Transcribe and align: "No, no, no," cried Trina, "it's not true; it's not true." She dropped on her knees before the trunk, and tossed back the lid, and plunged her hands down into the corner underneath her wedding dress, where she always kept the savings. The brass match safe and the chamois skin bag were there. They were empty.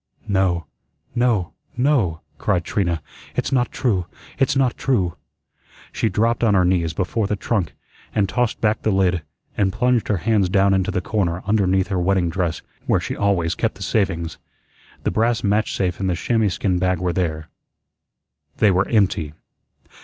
"No, 0.27 0.65
no, 1.13 1.53
no," 1.77 2.21
cried 2.39 2.63
Trina, 2.63 3.03
"it's 3.35 3.51
not 3.51 3.71
true; 3.71 4.07
it's 4.39 4.55
not 4.55 4.75
true." 4.75 5.15
She 5.91 6.09
dropped 6.09 6.43
on 6.43 6.55
her 6.55 6.65
knees 6.65 6.91
before 6.93 7.27
the 7.27 7.35
trunk, 7.35 7.75
and 8.15 8.27
tossed 8.27 8.59
back 8.59 8.81
the 8.81 8.89
lid, 8.91 9.21
and 9.55 9.71
plunged 9.71 10.07
her 10.07 10.17
hands 10.17 10.49
down 10.49 10.73
into 10.73 10.89
the 10.89 11.01
corner 11.01 11.43
underneath 11.45 11.89
her 11.89 11.99
wedding 12.01 12.31
dress, 12.31 12.63
where 12.87 12.99
she 12.99 13.15
always 13.15 13.53
kept 13.53 13.75
the 13.75 13.83
savings. 13.83 14.39
The 15.03 15.11
brass 15.11 15.43
match 15.43 15.75
safe 15.75 15.99
and 15.99 16.09
the 16.09 16.15
chamois 16.15 16.47
skin 16.49 16.79
bag 16.79 16.97
were 16.97 17.13
there. 17.13 17.49
They 18.57 18.71
were 18.71 18.87
empty. 18.87 19.35